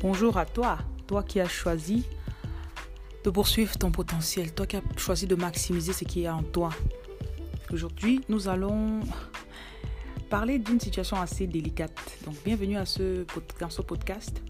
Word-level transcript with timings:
Bonjour 0.00 0.36
à 0.36 0.46
toi, 0.46 0.78
toi 1.08 1.24
qui 1.24 1.40
as 1.40 1.48
choisi 1.48 2.04
de 3.24 3.30
poursuivre 3.30 3.76
ton 3.76 3.90
potentiel, 3.90 4.54
toi 4.54 4.64
qui 4.64 4.76
as 4.76 4.82
choisi 4.96 5.26
de 5.26 5.34
maximiser 5.34 5.92
ce 5.92 6.04
qui 6.04 6.22
est 6.22 6.28
en 6.28 6.44
toi. 6.44 6.70
Aujourd'hui, 7.72 8.20
nous 8.28 8.46
allons 8.46 9.00
parler 10.30 10.60
d'une 10.60 10.78
situation 10.78 11.16
assez 11.16 11.48
délicate. 11.48 11.98
Donc, 12.24 12.36
bienvenue 12.44 12.76
à 12.76 12.86
ce, 12.86 13.26
dans 13.58 13.70
ce 13.70 13.82
podcast. 13.82 14.40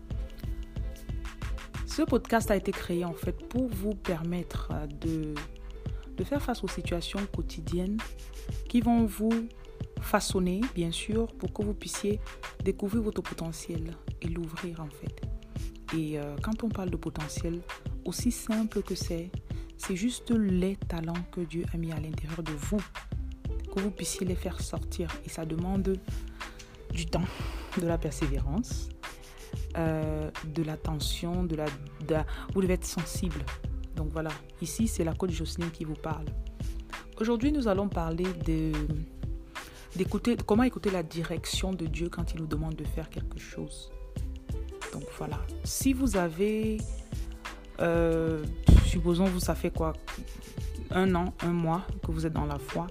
Ce 1.87 2.03
podcast 2.03 2.51
a 2.51 2.57
été 2.57 2.71
créé 2.71 3.07
en 3.07 3.15
fait 3.15 3.33
pour 3.49 3.69
vous 3.69 3.95
permettre 3.95 4.71
de, 5.01 5.33
de 6.15 6.25
faire 6.25 6.43
face 6.43 6.62
aux 6.62 6.69
situations 6.69 7.21
quotidiennes 7.35 7.96
qui 8.69 8.83
vont 8.83 9.07
vous 9.07 9.49
façonner, 10.03 10.61
bien 10.75 10.93
sûr, 10.93 11.27
pour 11.39 11.55
que 11.55 11.62
vous 11.62 11.75
puissiez 11.75 12.21
découvrir 12.62 13.02
votre 13.02 13.23
potentiel 13.23 13.95
et 14.21 14.29
l'ouvrir 14.29 14.80
en 14.80 14.91
fait. 14.91 15.27
Et 15.97 16.19
euh, 16.19 16.37
quand 16.42 16.65
on 16.65 16.69
parle 16.69 16.91
de 16.91 16.97
potentiel, 16.97 17.60
aussi 18.05 18.30
simple 18.30 18.83
que 18.83 18.95
c'est, 18.95 19.30
c'est 19.77 19.96
juste 19.96 20.30
les 20.30 20.77
talents 20.77 21.23
que 21.33 21.41
Dieu 21.41 21.65
a 21.73 21.77
mis 21.77 21.92
à 21.92 22.01
l'intérieur 22.01 22.42
de 22.42 22.52
vous, 22.52 22.80
que 23.74 23.80
vous 23.80 23.91
puissiez 23.91 24.27
les 24.27 24.34
faire 24.34 24.60
sortir. 24.60 25.09
Et 25.24 25.29
ça 25.29 25.46
demande 25.46 25.98
du 26.93 27.06
temps, 27.06 27.24
de 27.80 27.87
la 27.87 27.98
persévérance, 27.98 28.88
euh, 29.77 30.30
de 30.55 30.62
l'attention, 30.62 31.45
de 31.45 31.56
la, 31.56 31.66
vous 32.55 32.62
devez 32.62 32.74
être 32.74 32.84
sensible. 32.84 33.45
Donc 33.96 34.09
voilà, 34.12 34.30
ici 34.62 34.88
c'est 34.88 35.05
la 35.05 35.15
coach 35.15 35.30
Jocelyne 35.30 35.70
qui 35.70 35.84
vous 35.84 35.95
parle. 35.95 36.27
Aujourd'hui, 37.20 37.51
nous 37.51 37.66
allons 37.66 37.88
parler 37.88 38.27
de 38.46 38.73
d'écouter 39.96 40.37
comment 40.46 40.62
écouter 40.62 40.91
la 40.91 41.02
direction 41.02 41.73
de 41.73 41.87
Dieu 41.87 42.09
quand 42.09 42.32
il 42.32 42.41
nous 42.41 42.46
demande 42.46 42.77
de 42.77 42.84
faire 42.84 43.10
quelque 43.10 43.38
chose. 43.38 43.91
Donc 44.92 45.04
voilà, 45.16 45.38
si 45.65 45.93
vous 45.93 46.16
avez, 46.16 46.79
euh, 47.80 48.45
supposons 48.87 49.24
vous, 49.26 49.40
ça 49.40 49.54
fait 49.54 49.71
quoi, 49.71 49.93
un 50.90 51.15
an, 51.15 51.35
un 51.40 51.52
mois 51.52 51.82
que 52.04 52.10
vous 52.10 52.26
êtes 52.26 52.32
dans 52.32 52.46
la 52.46 52.59
foi 52.59 52.87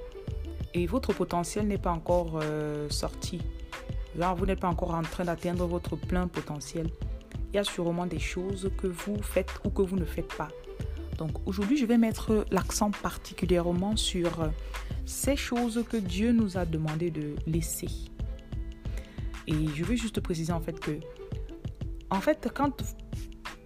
et 0.74 0.86
votre 0.86 1.14
potentiel 1.14 1.68
n'est 1.68 1.78
pas 1.78 1.92
encore 1.92 2.40
euh, 2.42 2.88
sorti, 2.90 3.42
là 4.16 4.34
vous 4.34 4.46
n'êtes 4.46 4.60
pas 4.60 4.70
encore 4.70 4.94
en 4.94 5.02
train 5.02 5.26
d'atteindre 5.26 5.66
votre 5.66 5.96
plein 5.96 6.28
potentiel, 6.28 6.90
il 7.52 7.56
y 7.56 7.60
a 7.60 7.64
sûrement 7.64 8.06
des 8.06 8.20
choses 8.20 8.70
que 8.78 8.88
vous 8.88 9.22
faites 9.22 9.52
ou 9.64 9.70
que 9.70 9.82
vous 9.82 9.96
ne 9.96 10.06
faites 10.06 10.34
pas. 10.36 10.50
Donc 11.18 11.32
aujourd'hui, 11.48 11.78
je 11.78 11.86
vais 11.86 11.98
mettre 11.98 12.46
l'accent 12.52 12.92
particulièrement 12.92 13.96
sur 13.96 14.42
euh, 14.42 14.50
ces 15.06 15.36
choses 15.36 15.84
que 15.90 15.98
Dieu 15.98 16.32
nous 16.32 16.58
a 16.58 16.66
demandé 16.66 17.10
de 17.10 17.36
laisser. 17.48 17.90
Et 19.48 19.54
je 19.76 19.84
veux 19.84 19.96
juste 19.96 20.20
préciser 20.20 20.54
en 20.54 20.60
fait 20.60 20.80
que, 20.80 20.92
en 22.10 22.22
fait, 22.22 22.50
quand, 22.54 22.72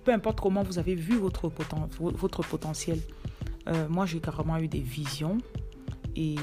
peu 0.03 0.13
importe 0.13 0.41
comment 0.41 0.63
vous 0.63 0.79
avez 0.79 0.95
vu 0.95 1.17
votre, 1.17 1.49
poten, 1.49 1.87
votre 1.99 2.43
potentiel, 2.43 2.99
euh, 3.67 3.87
moi 3.89 4.05
j'ai 4.05 4.19
carrément 4.19 4.57
eu 4.57 4.67
des 4.67 4.79
visions. 4.79 5.37
Et 6.15 6.35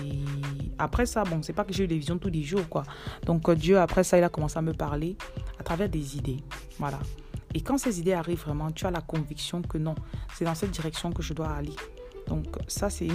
après 0.79 1.05
ça, 1.05 1.25
bon, 1.25 1.43
c'est 1.43 1.53
pas 1.53 1.65
que 1.65 1.75
j'ai 1.75 1.85
eu 1.85 1.89
des 1.89 1.99
visions 1.99 2.19
tous 2.19 2.31
les 2.31 2.43
jours, 2.43 2.69
quoi. 2.69 2.85
Donc 3.27 3.49
euh, 3.49 3.55
Dieu, 3.55 3.79
après 3.79 4.05
ça, 4.05 4.17
il 4.17 4.25
a 4.25 4.29
commencé 4.29 4.59
à 4.59 4.63
me 4.63 4.73
parler 4.73 5.17
à 5.59 5.63
travers 5.63 5.89
des 5.89 6.17
idées. 6.17 6.43
Voilà. 6.79 6.99
Et 7.55 7.61
quand 7.61 7.79
ces 7.79 7.99
idées 8.01 8.13
arrivent 8.13 8.43
vraiment, 8.43 8.71
tu 8.71 8.87
as 8.87 8.91
la 8.91 9.01
conviction 9.01 9.63
que 9.63 9.79
non, 9.79 9.95
c'est 10.35 10.45
dans 10.45 10.55
cette 10.55 10.71
direction 10.71 11.13
que 11.13 11.23
je 11.23 11.35
dois 11.35 11.49
aller. 11.51 11.75
Donc 12.29 12.45
ça, 12.67 12.91
c'est 12.91 13.09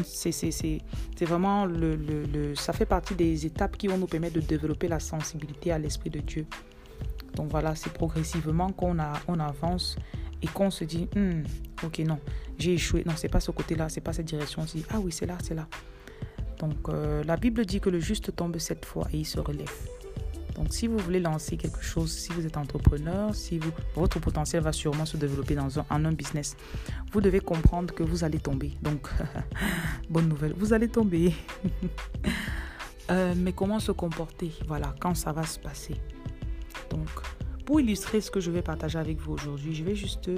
vraiment 1.21 1.65
le, 1.65 1.95
le, 1.95 2.23
le, 2.23 2.55
ça 2.55 2.73
fait 2.73 2.85
partie 2.85 3.13
des 3.15 3.45
étapes 3.45 3.77
qui 3.77 3.87
vont 3.87 3.97
nous 3.97 4.07
permettre 4.07 4.35
de 4.35 4.41
développer 4.41 4.87
la 4.87 4.99
sensibilité 4.99 5.71
à 5.71 5.77
l'Esprit 5.77 6.09
de 6.09 6.19
Dieu. 6.19 6.47
Donc 7.35 7.49
voilà, 7.49 7.75
c'est 7.75 7.91
progressivement 7.93 8.71
qu'on 8.71 8.97
on 9.27 9.39
avance 9.39 9.97
et 10.41 10.47
qu'on 10.47 10.69
se 10.69 10.83
dit, 10.83 11.07
hmm, 11.15 11.43
ok, 11.83 11.99
non, 11.99 12.19
j'ai 12.57 12.73
échoué. 12.73 13.03
Non, 13.05 13.13
c'est 13.15 13.29
pas 13.29 13.39
ce 13.39 13.51
côté-là, 13.51 13.89
c'est 13.89 14.01
pas 14.01 14.13
cette 14.13 14.27
direction-ci. 14.27 14.85
Ah 14.89 14.99
oui, 14.99 15.11
c'est 15.11 15.25
là, 15.25 15.37
c'est 15.41 15.55
là. 15.55 15.67
Donc 16.59 16.89
euh, 16.89 17.23
la 17.23 17.37
Bible 17.37 17.65
dit 17.65 17.79
que 17.79 17.89
le 17.89 17.99
juste 17.99 18.35
tombe 18.35 18.57
cette 18.57 18.85
fois 18.85 19.07
et 19.11 19.19
il 19.19 19.25
se 19.25 19.39
relève. 19.39 19.71
Donc, 20.55 20.73
si 20.73 20.87
vous 20.87 20.97
voulez 20.97 21.19
lancer 21.19 21.57
quelque 21.57 21.81
chose, 21.81 22.11
si 22.11 22.31
vous 22.31 22.45
êtes 22.45 22.57
entrepreneur, 22.57 23.33
si 23.33 23.57
vous, 23.57 23.71
votre 23.95 24.19
potentiel 24.19 24.61
va 24.61 24.71
sûrement 24.71 25.05
se 25.05 25.17
développer 25.17 25.55
dans 25.55 25.79
un, 25.79 25.85
en 25.89 26.05
un 26.05 26.11
business, 26.11 26.55
vous 27.11 27.21
devez 27.21 27.39
comprendre 27.39 27.93
que 27.93 28.03
vous 28.03 28.23
allez 28.23 28.39
tomber. 28.39 28.73
Donc, 28.81 29.09
bonne 30.09 30.29
nouvelle, 30.29 30.53
vous 30.55 30.73
allez 30.73 30.87
tomber. 30.87 31.33
euh, 33.11 33.33
mais 33.35 33.53
comment 33.53 33.79
se 33.79 33.91
comporter? 33.91 34.51
Voilà, 34.67 34.93
quand 34.99 35.15
ça 35.15 35.31
va 35.31 35.43
se 35.43 35.59
passer. 35.59 35.95
Donc, 36.93 37.09
pour 37.65 37.79
illustrer 37.79 38.21
ce 38.21 38.29
que 38.29 38.39
je 38.39 38.51
vais 38.51 38.61
partager 38.61 38.99
avec 38.99 39.17
vous 39.19 39.33
aujourd'hui, 39.33 39.73
je 39.73 39.83
vais 39.83 39.95
juste 39.95 40.29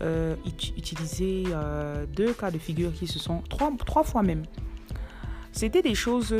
euh, 0.00 0.36
utiliser 0.76 1.44
euh, 1.48 2.04
deux 2.06 2.32
cas 2.34 2.50
de 2.50 2.58
figure 2.58 2.92
qui 2.92 3.06
se 3.06 3.18
sont, 3.18 3.42
trois, 3.48 3.72
trois 3.86 4.04
fois 4.04 4.22
même. 4.22 4.42
C'était 5.52 5.82
des 5.82 5.94
choses 5.94 6.34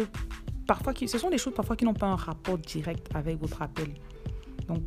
parfois 0.67 0.93
qui, 0.93 1.09
ce 1.09 1.19
sont 1.19 1.31
des 1.31 1.39
choses 1.39 1.55
parfois 1.55 1.77
qui 1.77 1.85
n'ont 1.85 1.95
pas 1.95 2.09
un 2.09 2.17
rapport 2.17 2.59
direct 2.59 3.09
avec 3.15 3.41
votre 3.41 3.63
appel. 3.63 3.89
Donc, 4.69 4.83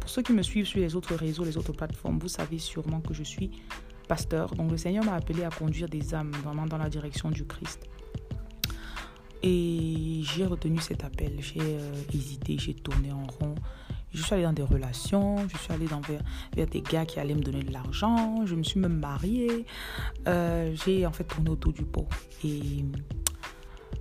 pour 0.00 0.08
ceux 0.08 0.22
qui 0.22 0.32
me 0.32 0.42
suivent 0.42 0.66
sur 0.66 0.80
les 0.80 0.96
autres 0.96 1.14
réseaux, 1.14 1.44
les 1.44 1.58
autres 1.58 1.72
plateformes, 1.72 2.18
vous 2.18 2.28
savez 2.28 2.58
sûrement 2.58 3.00
que 3.00 3.12
je 3.12 3.22
suis 3.22 3.50
pasteur. 4.08 4.54
Donc, 4.54 4.70
le 4.70 4.78
Seigneur 4.78 5.04
m'a 5.04 5.14
appelé 5.14 5.44
à 5.44 5.50
conduire 5.50 5.88
des 5.88 6.14
âmes 6.14 6.32
vraiment 6.42 6.64
dans 6.64 6.78
la 6.78 6.88
direction 6.88 7.30
du 7.30 7.44
Christ. 7.44 7.86
Et 9.42 10.22
j'ai 10.22 10.46
retenu 10.46 10.78
cet 10.80 11.04
appel. 11.04 11.36
J'ai 11.40 11.60
euh, 11.60 11.92
hésité, 12.14 12.56
j'ai 12.58 12.74
tourné 12.74 13.12
en 13.12 13.26
rond. 13.26 13.54
Je 14.16 14.22
suis 14.22 14.32
allée 14.32 14.44
dans 14.44 14.54
des 14.54 14.62
relations, 14.62 15.46
je 15.46 15.58
suis 15.58 15.72
allée 15.74 15.84
vers, 15.84 16.00
vers, 16.54 16.66
des 16.66 16.80
gars 16.80 17.04
qui 17.04 17.20
allaient 17.20 17.34
me 17.34 17.42
donner 17.42 17.62
de 17.62 17.70
l'argent, 17.70 18.46
je 18.46 18.54
me 18.54 18.62
suis 18.62 18.80
même 18.80 18.98
mariée. 18.98 19.66
Euh, 20.26 20.74
j'ai 20.74 21.04
en 21.04 21.12
fait 21.12 21.24
tourné 21.24 21.50
autour 21.50 21.74
du 21.74 21.84
pot. 21.84 22.08
Et 22.42 22.82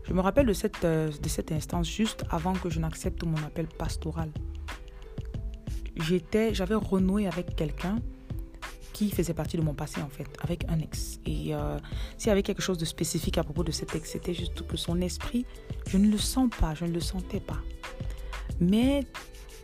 je 0.07 0.13
me 0.13 0.21
rappelle 0.21 0.45
de 0.45 0.53
cette, 0.53 0.85
euh, 0.85 1.11
de 1.11 1.27
cette 1.27 1.51
instance 1.51 1.89
juste 1.89 2.23
avant 2.29 2.53
que 2.53 2.69
je 2.69 2.79
n'accepte 2.79 3.23
mon 3.23 3.35
appel 3.39 3.67
pastoral. 3.67 4.31
J'avais 6.53 6.75
renoué 6.75 7.27
avec 7.27 7.53
quelqu'un 7.57 7.99
qui 8.93 9.11
faisait 9.11 9.33
partie 9.33 9.57
de 9.57 9.63
mon 9.63 9.73
passé 9.73 10.01
en 10.01 10.07
fait, 10.07 10.29
avec 10.41 10.63
un 10.69 10.79
ex. 10.79 11.19
Et 11.25 11.53
euh, 11.53 11.77
s'il 12.17 12.29
y 12.29 12.31
avait 12.31 12.43
quelque 12.43 12.61
chose 12.61 12.77
de 12.77 12.85
spécifique 12.85 13.37
à 13.37 13.43
propos 13.43 13.65
de 13.65 13.71
cet 13.71 13.93
ex, 13.95 14.11
c'était 14.11 14.33
juste 14.33 14.65
que 14.65 14.77
son 14.77 15.01
esprit, 15.01 15.45
je 15.89 15.97
ne 15.97 16.09
le 16.09 16.17
sens 16.17 16.49
pas, 16.57 16.73
je 16.73 16.85
ne 16.85 16.93
le 16.93 17.01
sentais 17.01 17.41
pas. 17.41 17.59
Mais 18.61 19.03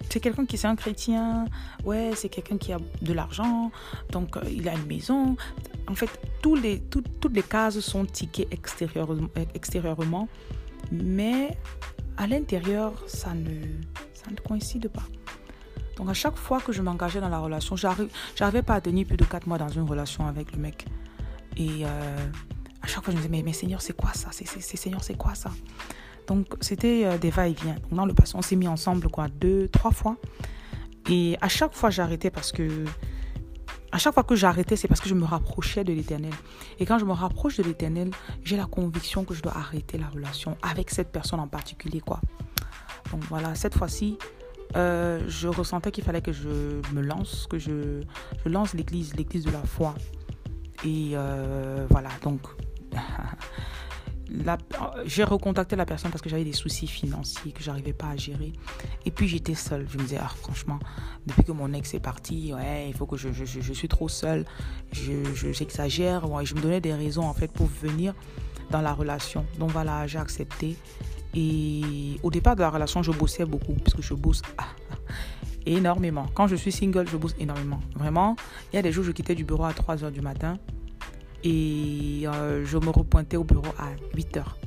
c'est 0.09 0.19
quelqu'un 0.19 0.45
qui 0.45 0.57
c'est 0.57 0.67
un 0.67 0.75
chrétien, 0.75 1.45
ouais, 1.83 2.11
c'est 2.15 2.29
quelqu'un 2.29 2.57
qui 2.57 2.73
a 2.73 2.77
de 3.01 3.13
l'argent, 3.13 3.71
donc 4.11 4.37
euh, 4.37 4.41
il 4.49 4.67
a 4.67 4.73
une 4.73 4.85
maison. 4.85 5.35
En 5.87 5.95
fait, 5.95 6.09
les, 6.61 6.79
toutes 6.79 7.33
les 7.33 7.43
cases 7.43 7.79
sont 7.79 8.05
tickées 8.05 8.47
extérieurement, 8.51 9.29
extérieurement 9.53 10.27
mais 10.91 11.57
à 12.17 12.27
l'intérieur, 12.27 12.93
ça 13.07 13.33
ne, 13.33 13.61
ça 14.13 14.29
ne 14.29 14.35
coïncide 14.35 14.89
pas. 14.89 15.03
Donc 15.97 16.09
à 16.09 16.13
chaque 16.13 16.35
fois 16.35 16.59
que 16.59 16.71
je 16.71 16.81
m'engageais 16.81 17.21
dans 17.21 17.29
la 17.29 17.39
relation, 17.39 17.75
j'arrivais 17.75 18.63
pas 18.63 18.75
à 18.75 18.81
tenir 18.81 19.07
plus 19.07 19.17
de 19.17 19.25
4 19.25 19.47
mois 19.47 19.57
dans 19.57 19.69
une 19.69 19.83
relation 19.83 20.27
avec 20.27 20.51
le 20.53 20.59
mec. 20.59 20.85
Et 21.57 21.85
euh, 21.85 22.27
à 22.81 22.87
chaque 22.87 23.03
fois, 23.03 23.11
je 23.11 23.17
me 23.17 23.21
disais, 23.21 23.29
mais, 23.29 23.43
mais 23.43 23.53
Seigneur, 23.53 23.81
c'est 23.81 23.95
quoi 23.95 24.13
ça? 24.13 24.29
C'est, 24.31 24.45
Seigneur, 24.77 25.03
c'est 25.03 25.17
quoi 25.17 25.35
ça? 25.35 25.51
Donc, 26.31 26.47
c'était 26.61 27.03
euh, 27.03 27.17
des 27.17 27.29
va-et-vient. 27.29 27.75
Dans 27.91 28.05
le 28.05 28.13
passé, 28.13 28.35
on 28.37 28.41
s'est 28.41 28.55
mis 28.55 28.69
ensemble, 28.69 29.09
quoi, 29.09 29.27
deux, 29.27 29.67
trois 29.67 29.91
fois. 29.91 30.15
Et 31.09 31.37
à 31.41 31.49
chaque 31.49 31.73
fois, 31.73 31.89
j'arrêtais 31.89 32.29
parce 32.31 32.53
que. 32.53 32.85
À 33.91 33.97
chaque 33.97 34.13
fois 34.13 34.23
que 34.23 34.37
j'arrêtais, 34.37 34.77
c'est 34.77 34.87
parce 34.87 35.01
que 35.01 35.09
je 35.09 35.13
me 35.13 35.25
rapprochais 35.25 35.83
de 35.83 35.91
l'éternel. 35.91 36.31
Et 36.79 36.85
quand 36.85 36.97
je 36.97 37.03
me 37.03 37.11
rapproche 37.11 37.57
de 37.57 37.63
l'éternel, 37.63 38.11
j'ai 38.45 38.55
la 38.55 38.63
conviction 38.65 39.25
que 39.25 39.33
je 39.33 39.41
dois 39.41 39.57
arrêter 39.57 39.97
la 39.97 40.07
relation 40.07 40.55
avec 40.61 40.89
cette 40.89 41.11
personne 41.11 41.41
en 41.41 41.49
particulier, 41.49 41.99
quoi. 41.99 42.21
Donc 43.11 43.23
voilà, 43.23 43.53
cette 43.53 43.75
fois-ci, 43.75 44.17
euh, 44.77 45.19
je 45.27 45.49
ressentais 45.49 45.91
qu'il 45.91 46.05
fallait 46.05 46.21
que 46.21 46.31
je 46.31 46.47
me 46.93 47.01
lance, 47.01 47.45
que 47.49 47.59
je, 47.59 48.03
lance 48.45 48.73
l'église, 48.73 49.13
l'église 49.17 49.43
de 49.43 49.51
la 49.51 49.63
foi. 49.63 49.93
Et 50.85 51.11
euh, 51.15 51.85
voilà, 51.89 52.11
donc 52.23 52.39
j'ai 55.05 55.23
recontacté 55.23 55.75
la 55.75 55.85
personne 55.85 56.11
parce 56.11 56.21
que 56.21 56.29
j'avais 56.29 56.43
des 56.43 56.53
soucis 56.53 56.87
financiers 56.87 57.51
que 57.51 57.63
j'arrivais 57.63 57.93
pas 57.93 58.09
à 58.09 58.15
gérer. 58.15 58.53
Et 59.05 59.11
puis 59.11 59.27
j'étais 59.27 59.55
seule. 59.55 59.87
Je 59.89 59.97
me 59.97 60.03
disais, 60.03 60.19
ah, 60.21 60.31
franchement, 60.41 60.79
depuis 61.25 61.43
que 61.43 61.51
mon 61.51 61.73
ex 61.73 61.93
est 61.93 61.99
parti, 61.99 62.53
il 62.87 62.93
faut 62.93 63.05
que 63.05 63.17
je 63.17 63.73
suis 63.73 63.87
trop 63.87 64.09
seule. 64.09 64.45
J'exagère. 64.91 66.21
Je, 66.21 66.31
ouais, 66.31 66.45
je 66.45 66.55
me 66.55 66.61
donnais 66.61 66.81
des 66.81 66.93
raisons 66.93 67.23
en 67.23 67.33
fait 67.33 67.51
pour 67.51 67.67
venir 67.67 68.13
dans 68.69 68.81
la 68.81 68.93
relation. 68.93 69.45
Donc 69.59 69.71
voilà, 69.71 70.07
j'ai 70.07 70.19
accepté. 70.19 70.77
Et 71.33 72.19
au 72.23 72.29
départ 72.29 72.55
de 72.55 72.61
la 72.61 72.69
relation, 72.69 73.03
je 73.03 73.11
bossais 73.11 73.45
beaucoup 73.45 73.73
parce 73.73 73.93
que 73.93 74.01
je 74.01 74.13
bosse 74.13 74.41
énormément. 75.65 76.27
Quand 76.33 76.47
je 76.47 76.55
suis 76.55 76.71
single, 76.71 77.07
je 77.07 77.17
bosse 77.17 77.35
énormément. 77.39 77.79
Vraiment, 77.95 78.35
il 78.71 78.77
y 78.77 78.79
a 78.79 78.81
des 78.81 78.91
jours, 78.91 79.03
je 79.03 79.11
quittais 79.11 79.35
du 79.35 79.43
bureau 79.43 79.65
à 79.65 79.73
3 79.73 79.97
h 79.97 80.11
du 80.11 80.21
matin 80.21 80.57
et 81.43 82.23
euh, 82.25 82.65
je 82.65 82.77
me 82.77 82.89
repointais 82.89 83.37
au 83.37 83.43
bureau 83.43 83.73
à 83.77 83.89
8 84.15 84.37
heures. 84.37 84.57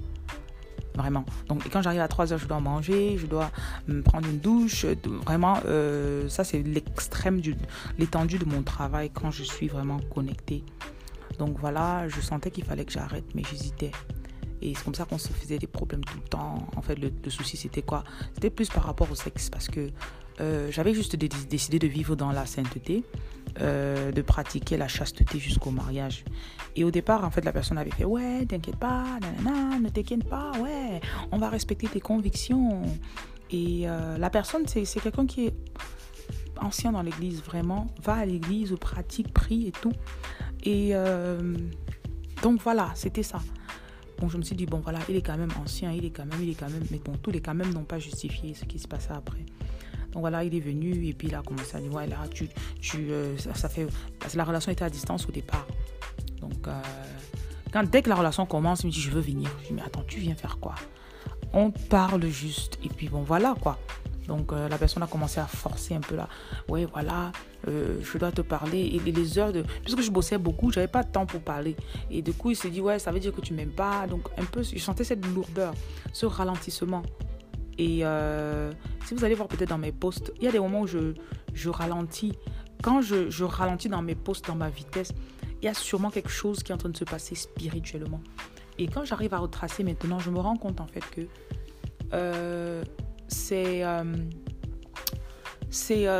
Vraiment. 0.96 1.24
Donc, 1.48 1.68
quand 1.70 1.82
j'arrive 1.82 2.00
à 2.00 2.08
3 2.08 2.32
heures, 2.32 2.38
je 2.38 2.46
dois 2.46 2.60
manger, 2.60 3.16
je 3.18 3.26
dois 3.26 3.50
me 3.88 4.00
prendre 4.02 4.28
une 4.28 4.38
douche. 4.38 4.86
Vraiment, 5.26 5.58
euh, 5.66 6.28
ça, 6.28 6.44
c'est 6.44 6.62
l'extrême, 6.62 7.42
l'étendue 7.98 8.38
de 8.38 8.44
mon 8.44 8.62
travail 8.62 9.10
quand 9.10 9.32
je 9.32 9.42
suis 9.42 9.66
vraiment 9.66 9.98
connectée. 10.14 10.64
Donc 11.38 11.58
voilà, 11.58 12.08
je 12.08 12.20
sentais 12.20 12.52
qu'il 12.52 12.64
fallait 12.64 12.84
que 12.84 12.92
j'arrête, 12.92 13.24
mais 13.34 13.42
j'hésitais. 13.42 13.90
Et 14.62 14.74
c'est 14.74 14.84
comme 14.84 14.94
ça 14.94 15.04
qu'on 15.04 15.18
se 15.18 15.28
faisait 15.28 15.58
des 15.58 15.66
problèmes 15.66 16.04
tout 16.04 16.16
le 16.16 16.28
temps. 16.28 16.66
En 16.76 16.82
fait, 16.82 16.96
le, 16.96 17.10
souci, 17.28 17.56
c'était 17.56 17.82
quoi? 17.82 18.04
C'était 18.34 18.50
plus 18.50 18.68
par 18.68 18.84
rapport 18.84 19.10
au 19.10 19.14
sexe, 19.14 19.50
parce 19.50 19.66
que 19.66 19.90
euh, 20.40 20.70
j'avais 20.70 20.94
juste 20.94 21.16
décidé 21.16 21.78
de 21.78 21.86
vivre 21.86 22.16
dans 22.16 22.32
la 22.32 22.46
sainteté, 22.46 23.04
euh, 23.60 24.10
de 24.10 24.22
pratiquer 24.22 24.76
la 24.76 24.88
chasteté 24.88 25.38
jusqu'au 25.38 25.70
mariage. 25.70 26.24
Et 26.76 26.84
au 26.84 26.90
départ, 26.90 27.24
en 27.24 27.30
fait, 27.30 27.44
la 27.44 27.52
personne 27.52 27.78
avait 27.78 27.90
fait 27.90 28.04
Ouais, 28.04 28.44
t'inquiète 28.46 28.76
pas, 28.76 29.04
nanana, 29.20 29.78
ne 29.78 29.88
t'inquiète 29.88 30.24
pas, 30.24 30.52
ouais, 30.60 31.00
on 31.30 31.38
va 31.38 31.48
respecter 31.48 31.86
tes 31.86 32.00
convictions. 32.00 32.82
Et 33.50 33.88
euh, 33.88 34.18
la 34.18 34.30
personne, 34.30 34.66
c'est 34.66 34.84
quelqu'un 35.00 35.26
qui 35.26 35.46
est 35.46 35.54
ancien 36.60 36.92
dans 36.92 37.02
l'église, 37.02 37.42
vraiment, 37.42 37.86
va 38.02 38.14
à 38.14 38.26
l'église, 38.26 38.74
pratique, 38.80 39.32
prie 39.32 39.68
et 39.68 39.72
tout. 39.72 39.92
Et 40.64 40.94
donc 42.42 42.60
voilà, 42.62 42.90
c'était 42.94 43.22
ça. 43.22 43.40
Bon, 44.18 44.28
je 44.28 44.36
me 44.36 44.42
suis 44.42 44.54
dit, 44.54 44.66
bon 44.66 44.78
voilà, 44.78 45.00
il 45.08 45.16
est 45.16 45.22
quand 45.22 45.36
même 45.36 45.50
ancien, 45.62 45.90
il 45.92 46.04
est 46.04 46.10
quand 46.10 46.24
même, 46.24 46.40
il 46.42 46.50
est 46.50 46.54
quand 46.54 46.70
même, 46.70 46.84
mais 46.90 47.00
bon, 47.04 47.12
tous 47.20 47.30
les 47.30 47.40
quand 47.40 47.54
même 47.54 47.72
n'ont 47.72 47.84
pas 47.84 47.98
justifié 47.98 48.54
ce 48.54 48.64
qui 48.64 48.78
se 48.78 48.86
passait 48.86 49.12
après. 49.12 49.44
Donc 50.14 50.20
voilà, 50.20 50.44
il 50.44 50.54
est 50.54 50.60
venu 50.60 51.08
et 51.08 51.12
puis 51.12 51.26
il 51.26 51.34
a 51.34 51.42
commencé 51.42 51.76
à 51.76 51.80
dire, 51.80 51.92
ouais, 51.92 52.06
là, 52.06 52.18
tu, 52.32 52.48
tu, 52.80 53.10
euh, 53.10 53.36
ça, 53.36 53.68
fait, 53.68 53.86
parce 54.20 54.32
que 54.32 54.38
la 54.38 54.44
relation 54.44 54.70
était 54.70 54.84
à 54.84 54.90
distance 54.90 55.28
au 55.28 55.32
départ. 55.32 55.66
Donc, 56.40 56.68
euh, 56.68 56.82
quand, 57.72 57.82
dès 57.90 58.00
que 58.00 58.08
la 58.08 58.14
relation 58.14 58.46
commence, 58.46 58.82
il 58.84 58.86
me 58.86 58.92
dit, 58.92 59.00
je 59.00 59.10
veux 59.10 59.20
venir. 59.20 59.50
Je 59.62 59.68
dis, 59.68 59.72
mais 59.74 59.82
attends, 59.82 60.04
tu 60.06 60.20
viens 60.20 60.36
faire 60.36 60.58
quoi? 60.60 60.76
On 61.52 61.72
parle 61.72 62.24
juste. 62.26 62.78
Et 62.84 62.88
puis 62.88 63.08
bon, 63.08 63.22
voilà 63.22 63.54
quoi. 63.60 63.78
Donc 64.28 64.52
euh, 64.52 64.68
la 64.68 64.78
personne 64.78 65.02
a 65.02 65.06
commencé 65.06 65.38
à 65.38 65.46
forcer 65.46 65.94
un 65.94 66.00
peu 66.00 66.16
là. 66.16 66.28
Ouais, 66.68 66.86
voilà, 66.86 67.30
je 67.66 68.18
dois 68.18 68.32
te 68.32 68.40
parler. 68.40 68.80
Et 68.94 69.10
les 69.10 69.38
heures 69.38 69.52
de. 69.52 69.64
Puisque 69.82 70.00
je 70.00 70.10
bossais 70.10 70.38
beaucoup, 70.38 70.72
j'avais 70.72 70.88
pas 70.88 71.02
de 71.02 71.10
temps 71.10 71.26
pour 71.26 71.40
parler. 71.40 71.76
Et 72.10 72.22
du 72.22 72.32
coup, 72.32 72.50
il 72.50 72.56
s'est 72.56 72.70
dit, 72.70 72.80
ouais, 72.80 72.98
ça 72.98 73.12
veut 73.12 73.20
dire 73.20 73.32
que 73.32 73.40
tu 73.40 73.52
m'aimes 73.52 73.74
pas. 73.74 74.06
Donc 74.06 74.28
un 74.38 74.44
peu, 74.44 74.62
je 74.62 74.78
sentais 74.78 75.04
cette 75.04 75.24
lourdeur, 75.26 75.74
ce 76.12 76.26
ralentissement. 76.26 77.02
Et 77.78 78.00
euh, 78.02 78.72
si 79.06 79.14
vous 79.14 79.24
allez 79.24 79.34
voir 79.34 79.48
peut-être 79.48 79.68
dans 79.68 79.78
mes 79.78 79.92
posts, 79.92 80.32
il 80.38 80.44
y 80.44 80.48
a 80.48 80.52
des 80.52 80.58
moments 80.58 80.82
où 80.82 80.86
je, 80.86 81.14
je 81.52 81.68
ralentis. 81.68 82.32
Quand 82.82 83.00
je, 83.00 83.30
je, 83.30 83.44
ralentis 83.44 83.88
dans 83.88 84.02
mes 84.02 84.14
posts, 84.14 84.46
dans 84.46 84.54
ma 84.54 84.68
vitesse, 84.68 85.12
il 85.62 85.64
y 85.64 85.68
a 85.68 85.74
sûrement 85.74 86.10
quelque 86.10 86.28
chose 86.30 86.62
qui 86.62 86.72
est 86.72 86.74
en 86.74 86.78
train 86.78 86.90
de 86.90 86.96
se 86.96 87.04
passer 87.04 87.34
spirituellement. 87.34 88.20
Et 88.78 88.86
quand 88.88 89.04
j'arrive 89.04 89.34
à 89.34 89.38
retracer 89.38 89.84
maintenant, 89.84 90.18
je 90.18 90.30
me 90.30 90.38
rends 90.38 90.56
compte 90.56 90.80
en 90.80 90.86
fait 90.86 91.04
que 91.10 91.22
euh, 92.12 92.84
c'est 93.28 93.82
euh, 93.84 94.04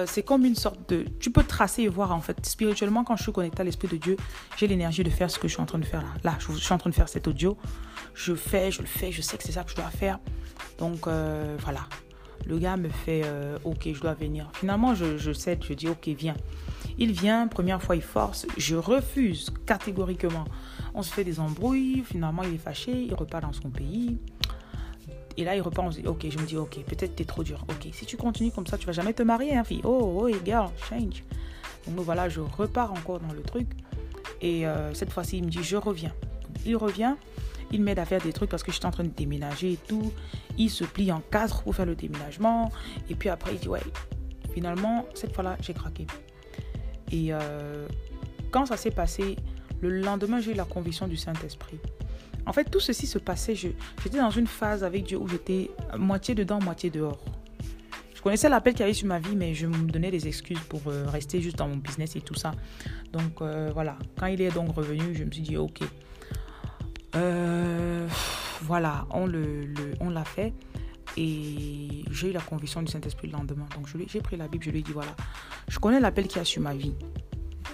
c'est 0.06 0.23
comme 0.23 0.45
une 0.45 0.55
sorte 0.55 0.89
de... 0.89 1.05
Tu 1.21 1.31
peux 1.31 1.45
tracer 1.45 1.83
et 1.83 1.89
voir 1.89 2.12
en 2.12 2.21
fait. 2.21 2.45
Spirituellement, 2.45 3.05
quand 3.05 3.17
je 3.17 3.23
suis 3.23 3.33
connecté 3.33 3.61
à 3.61 3.65
l'Esprit 3.65 3.89
de 3.89 3.97
Dieu, 3.97 4.17
j'ai 4.56 4.67
l'énergie 4.67 5.05
de 5.05 5.11
faire 5.11 5.31
ce 5.31 5.39
que 5.39 5.49
je 5.49 5.55
suis 5.55 5.62
en 5.62 5.67
train 5.67 5.79
de 5.79 5.85
faire 5.85 6.03
là. 6.03 6.09
Là, 6.25 6.37
je, 6.39 6.53
suis 6.53 6.73
en 6.73 6.79
train 6.79 6.91
de 6.91 6.95
faire 6.95 7.09
cet 7.09 7.29
audio. 7.29 7.56
Je 8.15 8.35
fais, 8.35 8.71
je 8.71 8.81
le 8.81 8.87
fais, 8.87 9.12
je 9.12 9.23
sais 9.23 9.37
que 9.37 9.45
c'est 9.45 9.53
ça 9.53 9.65
que 9.65 9.71
je 9.71 9.77
dois 9.77 9.85
faire. 9.91 10.19
Donc 10.79 11.06
euh, 11.06 11.56
voilà, 11.61 11.81
le 12.47 12.59
gars 12.59 12.76
me 12.76 12.88
fait 12.88 13.23
euh, 13.25 13.59
ok, 13.65 13.88
je 13.93 14.00
dois 14.00 14.15
venir. 14.15 14.50
Finalement, 14.55 14.94
je, 14.94 15.17
je 15.17 15.32
cède, 15.32 15.62
je 15.65 15.75
dis 15.75 15.88
ok, 15.88 16.09
viens. 16.09 16.37
Il 16.99 17.12
vient, 17.12 17.49
première 17.49 17.82
fois 17.82 17.97
il 17.97 18.03
force, 18.03 18.47
je 18.56 18.76
refuse 18.76 19.53
catégoriquement. 19.67 20.44
On 20.94 21.03
se 21.03 21.12
fait 21.12 21.25
des 21.25 21.41
embrouilles, 21.41 22.05
finalement 22.06 22.43
il 22.44 22.55
est 22.55 22.59
fâché, 22.59 22.93
il 22.93 23.15
repart 23.15 23.43
dans 23.43 23.53
son 23.53 23.71
pays. 23.71 24.19
Et 25.37 25.44
là, 25.44 25.56
il 25.56 25.61
repart, 25.61 25.88
on 25.88 25.91
se 25.91 26.00
dit, 26.00 26.06
ok, 26.06 26.26
je 26.31 26.38
me 26.38 26.47
dis, 26.47 26.56
ok, 26.56 26.79
peut-être 26.87 27.17
t'es 27.17 27.25
trop 27.25 27.43
dur. 27.43 27.65
Ok, 27.69 27.88
si 27.93 28.06
tu 28.06 28.17
continues 28.17 28.53
comme 28.53 28.67
ça, 28.67 28.79
tu 28.79 28.87
vas 28.87 28.93
jamais 28.93 29.12
te 29.12 29.23
marier, 29.23 29.56
hein, 29.56 29.65
fille. 29.65 29.81
Oh, 29.82 30.20
oh, 30.23 30.29
girl, 30.44 30.70
change. 30.88 31.25
Donc 31.88 32.05
voilà, 32.05 32.29
je 32.29 32.41
repars 32.41 32.93
encore 32.93 33.20
dans 33.20 33.32
le 33.32 33.43
truc. 33.43 33.67
Et 34.41 34.67
euh, 34.67 34.94
cette 34.94 35.12
fois-ci, 35.12 35.38
il 35.38 35.44
me 35.44 35.50
dit, 35.50 35.62
je 35.62 35.77
reviens. 35.77 36.12
Il 36.65 36.77
revient, 36.77 37.17
il 37.73 37.83
m'aide 37.83 37.99
à 37.99 38.05
faire 38.05 38.21
des 38.21 38.33
trucs 38.33 38.51
parce 38.51 38.63
que 38.63 38.71
je 38.71 38.77
suis 38.77 38.87
en 38.87 38.91
train 38.91 39.05
de 39.05 39.09
déménager 39.09 39.73
et 39.73 39.79
tout. 39.89 40.13
Il 40.59 40.71
se 40.71 40.85
plie 40.85 41.11
en 41.13 41.21
quatre 41.21 41.63
pour 41.63 41.75
faire 41.75 41.87
le 41.87 41.95
déménagement. 41.95 42.71
Et 43.09 43.15
puis 43.15 43.29
après, 43.29 43.55
il 43.55 43.61
dit, 43.61 43.69
ouais, 43.69 43.83
finalement, 44.53 45.07
cette 45.15 45.35
fois-là, 45.35 45.57
j'ai 45.61 45.75
craqué. 45.75 46.07
Et 47.11 47.29
euh, 47.31 47.87
quand 48.51 48.67
ça 48.67 48.77
s'est 48.77 48.91
passé, 48.91 49.37
le 49.81 50.01
lendemain, 50.01 50.41
j'ai 50.41 50.53
eu 50.53 50.55
la 50.55 50.65
conviction 50.65 51.07
du 51.09 51.17
Saint-Esprit. 51.17 51.79
En 52.47 52.53
fait, 52.53 52.65
tout 52.65 52.81
ceci 52.81 53.07
se 53.07 53.19
passait, 53.19 53.55
j'étais 53.55 54.19
dans 54.19 54.31
une 54.31 54.47
phase 54.47 54.85
avec 54.85 55.05
Dieu 55.05 55.19
où 55.19 55.27
j'étais 55.29 55.71
moitié 55.97 56.35
dedans, 56.35 56.59
moitié 56.61 56.91
dehors. 56.91 57.25
Je 58.15 58.21
connaissais 58.21 58.49
l'appel 58.49 58.75
qu'il 58.75 58.81
y 58.81 58.85
avait 58.85 58.95
sur 58.95 59.07
ma 59.07 59.19
vie, 59.19 59.37
mais 59.37 59.55
je 59.55 59.67
me 59.67 59.91
donnais 59.91 60.11
des 60.11 60.27
excuses 60.29 60.61
pour 60.61 60.81
euh, 60.87 61.05
rester 61.07 61.41
juste 61.41 61.57
dans 61.57 61.69
mon 61.69 61.77
business 61.77 62.17
et 62.17 62.21
tout 62.21 62.35
ça. 62.35 62.53
Donc 63.13 63.41
euh, 63.41 63.71
voilà, 63.73 63.97
quand 64.19 64.27
il 64.27 64.41
est 64.41 64.51
donc 64.51 64.75
revenu, 64.75 65.15
je 65.15 65.25
me 65.25 65.31
suis 65.31 65.43
dit, 65.43 65.57
ok, 65.57 65.81
euh, 67.17 68.09
voilà, 68.63 69.07
on 69.11 69.27
le, 69.27 69.67
l'a 70.11 70.25
fait. 70.25 70.53
Et 71.17 72.05
j'ai 72.11 72.31
eu 72.31 72.33
la 72.33 72.41
conviction 72.41 72.83
du 72.83 72.91
Saint-Esprit 72.91 73.29
le 73.29 73.35
lendemain. 73.35 73.67
Donc 73.75 73.89
j'ai 74.09 74.21
pris 74.21 74.37
la 74.37 74.49
Bible, 74.49 74.65
je 74.65 74.71
lui 74.71 74.81
ai 74.81 74.83
dit, 74.83 74.93
voilà, 74.93 75.15
je 75.69 75.79
connais 75.79 76.01
l'appel 76.01 76.27
qu'il 76.27 76.39
y 76.39 76.41
a 76.41 76.45
sur 76.45 76.63
ma 76.63 76.75
vie. 76.75 76.95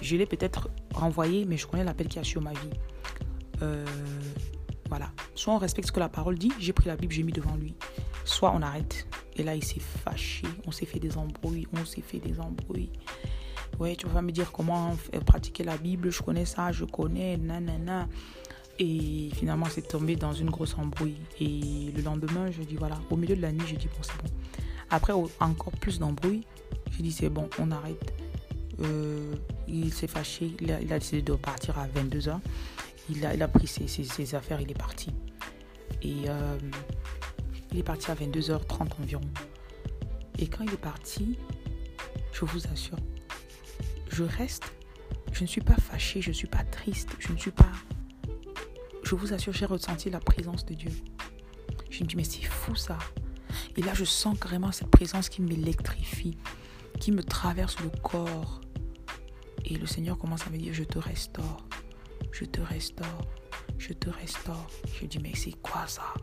Je 0.01 0.15
l'ai 0.15 0.25
peut-être 0.25 0.69
renvoyé, 0.93 1.45
mais 1.45 1.57
je 1.57 1.67
connais 1.67 1.83
l'appel 1.83 2.07
qu'il 2.07 2.17
y 2.17 2.19
a 2.19 2.23
sur 2.23 2.41
ma 2.41 2.51
vie. 2.51 2.69
Euh, 3.61 3.85
voilà. 4.89 5.11
Soit 5.35 5.53
on 5.53 5.57
respecte 5.57 5.87
ce 5.87 5.91
que 5.91 5.99
la 5.99 6.09
parole 6.09 6.37
dit, 6.37 6.51
j'ai 6.59 6.73
pris 6.73 6.87
la 6.87 6.95
Bible, 6.95 7.13
j'ai 7.13 7.23
mis 7.23 7.31
devant 7.31 7.55
lui. 7.55 7.75
Soit 8.25 8.51
on 8.53 8.61
arrête. 8.61 9.07
Et 9.37 9.43
là, 9.43 9.55
il 9.55 9.63
s'est 9.63 9.79
fâché. 9.79 10.45
On 10.67 10.71
s'est 10.71 10.85
fait 10.85 10.99
des 10.99 11.17
embrouilles. 11.17 11.67
On 11.73 11.85
s'est 11.85 12.01
fait 12.01 12.19
des 12.19 12.39
embrouilles. 12.39 12.91
Ouais, 13.79 13.95
tu 13.95 14.07
vas 14.07 14.21
me 14.21 14.31
dire 14.31 14.51
comment 14.51 14.95
pratiquer 15.25 15.63
la 15.63 15.77
Bible. 15.77 16.11
Je 16.11 16.21
connais 16.21 16.45
ça, 16.45 16.71
je 16.71 16.85
connais. 16.85 17.37
Nanana. 17.37 18.07
Et 18.83 19.29
finalement, 19.35 19.67
c'est 19.69 19.87
tombé 19.87 20.15
dans 20.15 20.33
une 20.33 20.49
grosse 20.49 20.75
embrouille. 20.75 21.17
Et 21.39 21.91
le 21.95 22.01
lendemain, 22.01 22.49
je 22.49 22.63
dis 22.63 22.75
voilà, 22.75 22.99
au 23.11 23.15
milieu 23.15 23.35
de 23.35 23.41
la 23.41 23.51
nuit, 23.51 23.67
je 23.67 23.75
dis 23.75 23.85
bon, 23.85 24.01
c'est 24.01 24.17
bon. 24.17 24.35
Après, 24.89 25.13
encore 25.13 25.73
plus 25.79 25.99
d'embrouille, 25.99 26.41
j'ai 26.89 27.03
dit 27.03 27.11
c'est 27.11 27.29
bon, 27.29 27.47
on 27.59 27.69
arrête. 27.69 28.11
Euh, 28.81 29.35
il 29.67 29.93
s'est 29.93 30.07
fâché, 30.07 30.55
il 30.59 30.71
a, 30.71 30.79
décidé 30.79 31.21
de 31.21 31.33
partir 31.33 31.77
à 31.77 31.87
22h. 31.87 32.39
Il 33.11 33.23
a, 33.23 33.35
il 33.35 33.43
a 33.43 33.47
pris 33.47 33.67
ses, 33.67 34.35
affaires, 34.35 34.59
il 34.59 34.71
est 34.71 34.77
parti. 34.77 35.11
Et 36.01 36.23
euh, 36.27 36.57
il 37.71 37.77
est 37.77 37.83
parti 37.83 38.09
à 38.09 38.15
22h30 38.15 38.99
environ. 38.99 39.21
Et 40.39 40.47
quand 40.47 40.63
il 40.63 40.73
est 40.73 40.77
parti, 40.77 41.37
je 42.33 42.45
vous 42.45 42.65
assure, 42.73 42.97
je 44.09 44.23
reste, 44.23 44.73
je 45.33 45.43
ne 45.43 45.47
suis 45.47 45.61
pas 45.61 45.75
fâchée, 45.75 46.19
je 46.19 46.29
ne 46.29 46.33
suis 46.33 46.47
pas 46.47 46.63
triste, 46.63 47.09
je 47.19 47.31
ne 47.31 47.37
suis 47.37 47.51
pas 47.51 47.69
je 49.11 49.15
vous 49.17 49.33
assure, 49.33 49.51
j'ai 49.51 49.65
ressenti 49.65 50.09
la 50.09 50.21
présence 50.21 50.65
de 50.65 50.73
Dieu. 50.73 50.91
Je 51.89 52.01
me 52.01 52.07
dis, 52.07 52.15
mais 52.15 52.23
c'est 52.23 52.43
fou 52.43 52.75
ça. 52.75 52.97
Et 53.75 53.81
là, 53.81 53.93
je 53.93 54.05
sens 54.05 54.37
vraiment 54.37 54.71
cette 54.71 54.87
présence 54.87 55.27
qui 55.27 55.41
m'électrifie, 55.41 56.37
qui 56.97 57.11
me 57.11 57.21
traverse 57.21 57.77
le 57.81 57.89
corps. 57.89 58.61
Et 59.65 59.75
le 59.75 59.85
Seigneur 59.85 60.17
commence 60.17 60.47
à 60.47 60.49
me 60.49 60.57
dire, 60.57 60.73
je 60.73 60.85
te 60.85 60.97
restaure, 60.97 61.67
je 62.31 62.45
te 62.45 62.61
restaure, 62.61 63.27
je 63.77 63.91
te 63.91 64.09
restaure. 64.09 64.67
Je 65.01 65.05
dis, 65.05 65.19
mais 65.19 65.35
c'est 65.35 65.59
quoi 65.61 65.87
ça? 65.87 66.13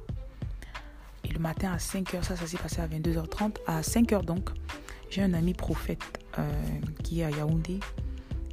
Et 1.24 1.28
le 1.28 1.40
matin 1.40 1.72
à 1.72 1.76
5h, 1.76 2.22
ça, 2.22 2.36
ça 2.36 2.46
s'est 2.46 2.56
passé 2.56 2.80
à 2.80 2.88
22h30. 2.88 3.56
À 3.66 3.82
5h 3.82 4.24
donc, 4.24 4.48
j'ai 5.10 5.20
un 5.20 5.34
ami 5.34 5.52
prophète 5.52 6.24
euh, 6.38 6.62
qui 7.04 7.20
est 7.20 7.24
à 7.24 7.30
Yaoundé 7.32 7.80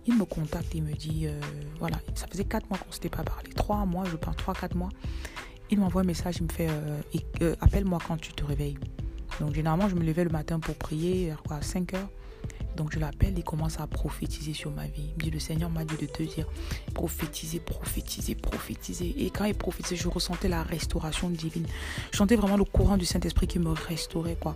il 0.07 0.17
me 0.17 0.25
contacte 0.25 0.75
et 0.75 0.81
me 0.81 0.93
dit, 0.93 1.25
euh, 1.27 1.39
voilà, 1.79 1.97
ça 2.13 2.27
faisait 2.27 2.45
4 2.45 2.69
mois 2.69 2.77
qu'on 2.77 2.89
ne 2.89 2.93
s'était 2.93 3.09
pas 3.09 3.23
parlé. 3.23 3.49
3 3.51 3.85
mois, 3.85 4.05
je 4.05 4.15
pense, 4.15 4.35
3-4 4.35 4.75
mois. 4.75 4.89
Il 5.71 5.79
m'envoie 5.79 6.01
un 6.01 6.05
message, 6.05 6.37
il 6.37 6.43
me 6.43 6.51
fait, 6.51 6.69
euh, 6.69 7.01
euh, 7.41 7.55
appelle-moi 7.61 7.99
quand 8.07 8.17
tu 8.17 8.33
te 8.33 8.43
réveilles. 8.43 8.77
Donc 9.39 9.53
généralement, 9.53 9.89
je 9.89 9.95
me 9.95 10.03
levais 10.03 10.23
le 10.23 10.29
matin 10.29 10.59
pour 10.59 10.75
prier, 10.75 11.33
à 11.49 11.61
5 11.61 11.93
heures. 11.95 12.09
Donc 12.75 12.93
je 12.93 12.99
l'appelle, 12.99 13.33
il 13.37 13.43
commence 13.43 13.79
à 13.79 13.87
prophétiser 13.87 14.53
sur 14.53 14.69
ma 14.69 14.85
vie. 14.85 15.09
Il 15.11 15.15
me 15.15 15.23
dit, 15.23 15.31
le 15.31 15.39
Seigneur 15.39 15.69
m'a 15.69 15.85
dit 15.85 15.95
de 15.95 16.05
te 16.05 16.23
dire, 16.23 16.45
prophétiser, 16.93 17.59
prophétiser, 17.59 18.35
prophétiser. 18.35 19.15
Et 19.17 19.29
quand 19.29 19.45
il 19.45 19.55
prophétisait, 19.55 19.95
je 19.95 20.07
ressentais 20.07 20.49
la 20.49 20.61
restauration 20.61 21.29
divine. 21.29 21.65
Je 22.11 22.17
sentais 22.17 22.35
vraiment 22.35 22.57
le 22.57 22.65
courant 22.65 22.97
du 22.97 23.05
Saint-Esprit 23.05 23.47
qui 23.47 23.59
me 23.59 23.71
restaurait, 23.71 24.37
quoi. 24.39 24.55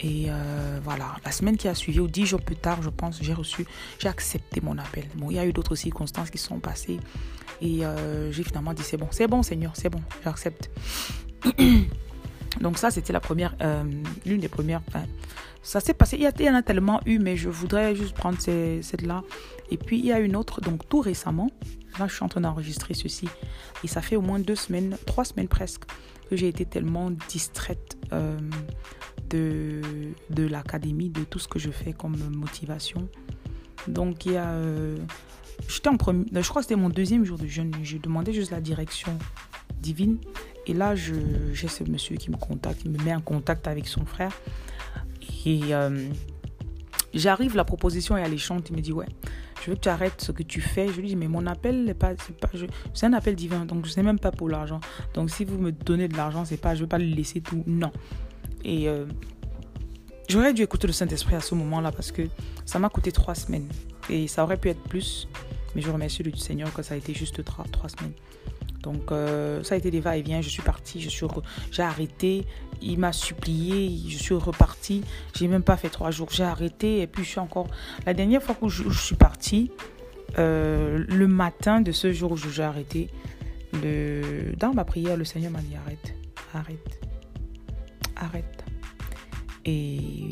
Et 0.00 0.26
euh, 0.28 0.78
voilà, 0.82 1.16
la 1.24 1.32
semaine 1.32 1.56
qui 1.56 1.68
a 1.68 1.74
suivi, 1.74 2.00
ou 2.00 2.08
dix 2.08 2.26
jours 2.26 2.42
plus 2.42 2.56
tard, 2.56 2.82
je 2.82 2.90
pense, 2.90 3.18
j'ai 3.22 3.32
reçu, 3.32 3.66
j'ai 3.98 4.08
accepté 4.08 4.60
mon 4.60 4.76
appel. 4.78 5.04
Bon, 5.14 5.30
il 5.30 5.36
y 5.36 5.38
a 5.38 5.46
eu 5.46 5.52
d'autres 5.52 5.74
circonstances 5.74 6.30
qui 6.30 6.38
sont 6.38 6.58
passées. 6.58 6.98
Et 7.62 7.86
euh, 7.86 8.30
j'ai 8.32 8.42
finalement 8.42 8.74
dit, 8.74 8.82
c'est 8.82 8.98
bon, 8.98 9.08
c'est 9.10 9.26
bon 9.26 9.42
Seigneur, 9.42 9.72
c'est 9.74 9.88
bon, 9.88 10.02
j'accepte. 10.22 10.70
Donc 12.60 12.78
ça, 12.78 12.90
c'était 12.90 13.12
la 13.12 13.20
première, 13.20 13.54
euh, 13.62 13.84
l'une 14.26 14.40
des 14.40 14.48
premières, 14.48 14.82
ça 15.66 15.80
s'est 15.80 15.94
passé. 15.94 16.16
Il 16.16 16.44
y, 16.44 16.48
en 16.48 16.54
a 16.54 16.62
tellement 16.62 17.00
eu, 17.06 17.18
mais 17.18 17.36
je 17.36 17.48
voudrais 17.48 17.96
juste 17.96 18.14
prendre 18.14 18.38
cette-là. 18.40 19.24
Et 19.68 19.76
puis, 19.76 19.98
il 19.98 20.06
y 20.06 20.12
a 20.12 20.20
une 20.20 20.36
autre, 20.36 20.60
donc 20.60 20.88
tout 20.88 21.00
récemment. 21.00 21.50
Là, 21.98 22.06
je 22.06 22.14
suis 22.14 22.22
en 22.22 22.28
train 22.28 22.40
d'enregistrer 22.40 22.94
ceci. 22.94 23.28
Et 23.82 23.88
ça 23.88 24.00
fait 24.00 24.14
au 24.14 24.20
moins 24.20 24.38
deux 24.38 24.54
semaines, 24.54 24.96
trois 25.06 25.24
semaines 25.24 25.48
presque, 25.48 25.82
que 26.30 26.36
j'ai 26.36 26.46
été 26.46 26.64
tellement 26.66 27.10
distraite 27.28 27.98
euh, 28.12 28.38
de, 29.28 29.80
de 30.30 30.46
l'académie, 30.46 31.10
de 31.10 31.24
tout 31.24 31.40
ce 31.40 31.48
que 31.48 31.58
je 31.58 31.70
fais 31.70 31.92
comme 31.92 32.16
motivation. 32.30 33.08
Donc, 33.88 34.24
il 34.24 34.32
y 34.32 34.36
a. 34.36 34.50
Euh, 34.50 34.96
j'étais 35.66 35.88
en 35.88 35.96
premier, 35.96 36.26
je 36.32 36.48
crois 36.48 36.62
que 36.62 36.68
c'était 36.68 36.80
mon 36.80 36.90
deuxième 36.90 37.24
jour 37.24 37.38
de 37.38 37.46
jeûne. 37.48 37.72
Je 37.82 37.98
demandais 37.98 38.32
juste 38.32 38.52
la 38.52 38.60
direction 38.60 39.18
divine. 39.80 40.18
Et 40.68 40.74
là, 40.74 40.94
j'ai 40.94 41.68
ce 41.68 41.82
monsieur 41.82 42.16
qui 42.16 42.30
me 42.30 42.36
contacte, 42.36 42.82
il 42.84 42.92
me 42.92 43.02
met 43.02 43.14
en 43.14 43.20
contact 43.20 43.66
avec 43.66 43.88
son 43.88 44.04
frère. 44.04 44.32
Et 45.46 45.74
euh, 45.74 46.08
j'arrive, 47.14 47.56
la 47.56 47.64
proposition 47.64 48.16
est 48.16 48.22
alléchante. 48.22 48.68
Il 48.68 48.76
me 48.76 48.82
dit 48.82 48.92
Ouais, 48.92 49.06
je 49.62 49.70
veux 49.70 49.76
que 49.76 49.80
tu 49.80 49.88
arrêtes 49.88 50.20
ce 50.20 50.32
que 50.32 50.42
tu 50.42 50.60
fais. 50.60 50.88
Je 50.88 51.00
lui 51.00 51.08
dis 51.08 51.16
Mais 51.16 51.28
mon 51.28 51.46
appel. 51.46 51.94
C'est 52.92 53.06
un 53.06 53.12
appel 53.14 53.36
divin, 53.36 53.64
donc 53.64 53.86
ce 53.86 53.96
n'est 53.96 54.02
même 54.02 54.18
pas 54.18 54.32
pour 54.32 54.50
l'argent. 54.50 54.80
Donc 55.14 55.30
si 55.30 55.44
vous 55.44 55.56
me 55.56 55.72
donnez 55.72 56.08
de 56.08 56.16
l'argent, 56.16 56.44
c'est 56.44 56.56
pas. 56.56 56.74
Je 56.74 56.80
ne 56.80 56.82
veux 56.82 56.88
pas 56.88 56.98
le 56.98 57.06
laisser 57.06 57.40
tout. 57.40 57.62
Non. 57.66 57.92
Et 58.64 58.88
euh, 58.88 59.06
j'aurais 60.28 60.52
dû 60.52 60.62
écouter 60.62 60.88
le 60.88 60.92
Saint-Esprit 60.92 61.36
à 61.36 61.40
ce 61.40 61.54
moment-là 61.54 61.92
parce 61.92 62.10
que 62.10 62.22
ça 62.64 62.80
m'a 62.80 62.88
coûté 62.88 63.12
trois 63.12 63.36
semaines. 63.36 63.68
Et 64.10 64.26
ça 64.26 64.42
aurait 64.42 64.56
pu 64.56 64.68
être 64.68 64.82
plus. 64.82 65.28
Mais 65.76 65.82
je 65.82 65.90
remercie 65.90 66.24
le 66.24 66.34
Seigneur 66.34 66.72
que 66.74 66.82
ça 66.82 66.94
a 66.94 66.96
été 66.96 67.14
juste 67.14 67.44
trois 67.44 67.88
semaines. 67.88 68.14
Donc 68.86 69.10
euh, 69.10 69.64
ça 69.64 69.74
a 69.74 69.78
été 69.78 69.90
des 69.90 69.98
va-et-vient. 69.98 70.40
Je 70.40 70.48
suis 70.48 70.62
partie, 70.62 71.00
je 71.00 71.08
suis 71.08 71.26
j'ai 71.72 71.82
arrêté. 71.82 72.46
Il 72.80 73.00
m'a 73.00 73.12
supplié, 73.12 73.98
je 74.08 74.16
suis 74.16 74.34
repartie. 74.34 75.02
J'ai 75.34 75.48
même 75.48 75.64
pas 75.64 75.76
fait 75.76 75.88
trois 75.88 76.12
jours. 76.12 76.28
J'ai 76.30 76.44
arrêté 76.44 77.00
et 77.00 77.08
puis 77.08 77.24
je 77.24 77.30
suis 77.30 77.40
encore. 77.40 77.66
La 78.06 78.14
dernière 78.14 78.40
fois 78.40 78.54
que 78.54 78.68
je, 78.68 78.88
suis 78.90 79.16
partie, 79.16 79.72
euh, 80.38 81.04
le 81.08 81.26
matin 81.26 81.80
de 81.80 81.90
ce 81.90 82.12
jour 82.12 82.30
où 82.30 82.36
j'ai 82.36 82.62
arrêté, 82.62 83.08
dans 84.56 84.72
ma 84.72 84.84
prière, 84.84 85.16
le 85.16 85.24
Seigneur 85.24 85.50
m'a 85.50 85.60
dit 85.60 85.74
arrête, 85.74 86.14
arrête, 86.54 87.00
arrête. 88.14 88.64
Et 89.64 90.28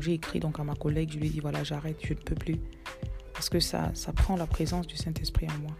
j'ai 0.00 0.14
écrit 0.14 0.40
donc 0.40 0.58
à 0.58 0.64
ma 0.64 0.74
collègue, 0.74 1.12
je 1.12 1.18
lui 1.18 1.28
ai 1.28 1.30
dit 1.30 1.40
voilà 1.40 1.62
j'arrête, 1.62 1.98
je 2.02 2.12
ne 2.12 2.18
peux 2.18 2.34
plus 2.34 2.58
parce 3.32 3.48
que 3.48 3.60
ça, 3.60 3.90
ça 3.94 4.12
prend 4.12 4.36
la 4.36 4.46
présence 4.46 4.86
du 4.86 4.96
Saint-Esprit 4.96 5.46
en 5.48 5.62
moi 5.62 5.76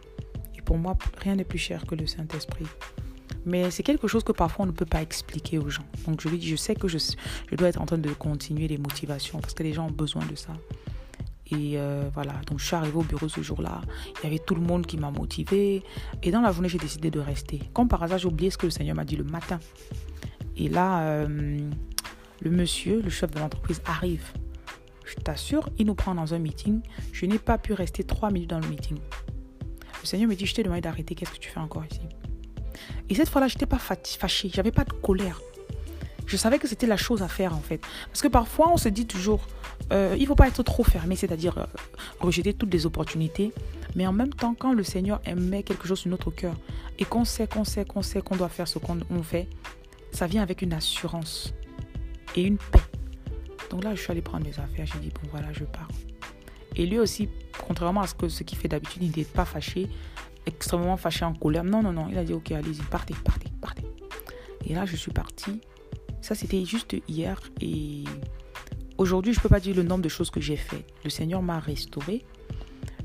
pour 0.66 0.76
moi, 0.76 0.98
rien 1.22 1.36
n'est 1.36 1.44
plus 1.44 1.58
cher 1.58 1.86
que 1.86 1.94
le 1.94 2.06
Saint-Esprit. 2.06 2.66
Mais 3.46 3.70
c'est 3.70 3.84
quelque 3.84 4.08
chose 4.08 4.24
que 4.24 4.32
parfois 4.32 4.64
on 4.64 4.68
ne 4.68 4.72
peut 4.72 4.84
pas 4.84 5.00
expliquer 5.00 5.58
aux 5.58 5.70
gens. 5.70 5.86
Donc 6.06 6.20
je 6.20 6.28
lui 6.28 6.36
dis, 6.36 6.48
je 6.48 6.56
sais 6.56 6.74
que 6.74 6.88
je, 6.88 6.98
je 6.98 7.54
dois 7.54 7.68
être 7.68 7.80
en 7.80 7.86
train 7.86 7.96
de 7.96 8.10
continuer 8.10 8.66
les 8.68 8.76
motivations 8.76 9.38
parce 9.38 9.54
que 9.54 9.62
les 9.62 9.72
gens 9.72 9.86
ont 9.86 9.98
besoin 10.04 10.26
de 10.26 10.34
ça. 10.34 10.52
Et 11.52 11.78
euh, 11.78 12.10
voilà, 12.12 12.32
donc 12.48 12.58
je 12.58 12.66
suis 12.66 12.74
arrivée 12.74 12.96
au 12.96 13.04
bureau 13.04 13.28
ce 13.28 13.40
jour-là. 13.40 13.80
Il 14.18 14.24
y 14.24 14.26
avait 14.26 14.40
tout 14.40 14.56
le 14.56 14.60
monde 14.60 14.84
qui 14.84 14.96
m'a 14.96 15.12
motivée. 15.12 15.84
Et 16.24 16.32
dans 16.32 16.40
la 16.40 16.50
journée, 16.50 16.68
j'ai 16.68 16.78
décidé 16.78 17.08
de 17.12 17.20
rester. 17.20 17.60
Comme 17.72 17.86
par 17.86 18.02
hasard, 18.02 18.18
j'ai 18.18 18.26
oublié 18.26 18.50
ce 18.50 18.58
que 18.58 18.66
le 18.66 18.72
Seigneur 18.72 18.96
m'a 18.96 19.04
dit 19.04 19.14
le 19.14 19.22
matin. 19.22 19.60
Et 20.56 20.68
là, 20.68 21.02
euh, 21.02 21.60
le 22.40 22.50
monsieur, 22.50 23.00
le 23.00 23.10
chef 23.10 23.30
de 23.30 23.38
l'entreprise, 23.38 23.80
arrive. 23.86 24.24
Je 25.04 25.14
t'assure, 25.14 25.68
il 25.78 25.86
nous 25.86 25.94
prend 25.94 26.16
dans 26.16 26.34
un 26.34 26.40
meeting. 26.40 26.80
Je 27.12 27.26
n'ai 27.26 27.38
pas 27.38 27.58
pu 27.58 27.74
rester 27.74 28.02
trois 28.02 28.32
minutes 28.32 28.50
dans 28.50 28.58
le 28.58 28.66
meeting. 28.66 28.98
Le 30.06 30.08
Seigneur 30.08 30.28
me 30.28 30.36
dit, 30.36 30.46
je 30.46 30.54
t'ai 30.54 30.62
demandé 30.62 30.82
d'arrêter, 30.82 31.16
qu'est-ce 31.16 31.32
que 31.32 31.38
tu 31.38 31.50
fais 31.50 31.58
encore 31.58 31.82
ici? 31.84 31.98
Et 33.08 33.16
cette 33.16 33.28
fois-là, 33.28 33.48
je 33.48 33.56
n'étais 33.56 33.66
pas 33.66 33.80
fâchée, 33.80 34.48
j'avais 34.54 34.70
pas 34.70 34.84
de 34.84 34.92
colère. 34.92 35.40
Je 36.28 36.36
savais 36.36 36.60
que 36.60 36.68
c'était 36.68 36.86
la 36.86 36.96
chose 36.96 37.24
à 37.24 37.28
faire 37.28 37.56
en 37.56 37.60
fait. 37.60 37.80
Parce 38.06 38.22
que 38.22 38.28
parfois, 38.28 38.70
on 38.72 38.76
se 38.76 38.88
dit 38.88 39.08
toujours, 39.08 39.48
euh, 39.92 40.14
il 40.16 40.22
ne 40.22 40.26
faut 40.28 40.36
pas 40.36 40.46
être 40.46 40.62
trop 40.62 40.84
fermé, 40.84 41.16
c'est-à-dire 41.16 41.58
euh, 41.58 41.64
rejeter 42.20 42.54
toutes 42.54 42.72
les 42.72 42.86
opportunités. 42.86 43.52
Mais 43.96 44.06
en 44.06 44.12
même 44.12 44.32
temps, 44.32 44.54
quand 44.56 44.72
le 44.74 44.84
Seigneur 44.84 45.20
met 45.36 45.64
quelque 45.64 45.88
chose 45.88 45.98
sur 45.98 46.10
notre 46.10 46.30
cœur 46.30 46.54
et 47.00 47.04
qu'on 47.04 47.24
sait, 47.24 47.48
qu'on 47.48 47.64
sait, 47.64 47.84
qu'on 47.84 48.02
sait 48.02 48.22
qu'on 48.22 48.36
doit 48.36 48.48
faire 48.48 48.68
ce 48.68 48.78
qu'on 48.78 49.00
fait, 49.24 49.48
ça 50.12 50.28
vient 50.28 50.42
avec 50.42 50.62
une 50.62 50.72
assurance 50.72 51.52
et 52.36 52.42
une 52.42 52.58
paix. 52.58 52.78
Donc 53.70 53.82
là, 53.82 53.92
je 53.96 54.00
suis 54.02 54.12
allée 54.12 54.22
prendre 54.22 54.44
mes 54.44 54.56
affaires. 54.56 54.86
J'ai 54.86 55.00
dit, 55.00 55.10
bon 55.20 55.28
voilà, 55.32 55.52
je 55.52 55.64
pars. 55.64 55.88
Et 56.76 56.86
lui 56.86 56.98
aussi, 56.98 57.28
contrairement 57.66 58.02
à 58.02 58.06
ce 58.06 58.14
que 58.14 58.28
ce 58.28 58.42
qu'il 58.44 58.58
fait 58.58 58.68
d'habitude, 58.68 59.02
il 59.02 59.08
n'était 59.08 59.24
pas 59.24 59.44
fâché, 59.44 59.88
extrêmement 60.44 60.96
fâché, 60.96 61.24
en 61.24 61.34
colère. 61.34 61.64
Non, 61.64 61.82
non, 61.82 61.92
non. 61.92 62.08
Il 62.10 62.18
a 62.18 62.24
dit, 62.24 62.34
ok, 62.34 62.52
allez-y, 62.52 62.82
partez, 62.82 63.14
partez, 63.24 63.48
partez. 63.60 63.84
Et 64.66 64.74
là, 64.74 64.84
je 64.84 64.96
suis 64.96 65.12
partie. 65.12 65.60
Ça, 66.20 66.34
c'était 66.34 66.64
juste 66.64 66.96
hier. 67.08 67.40
Et 67.60 68.04
aujourd'hui, 68.98 69.32
je 69.32 69.38
ne 69.38 69.42
peux 69.42 69.48
pas 69.48 69.60
dire 69.60 69.74
le 69.74 69.82
nombre 69.82 70.02
de 70.02 70.08
choses 70.08 70.30
que 70.30 70.40
j'ai 70.40 70.56
fait. 70.56 70.84
Le 71.04 71.10
Seigneur 71.10 71.42
m'a 71.42 71.58
restauré. 71.58 72.24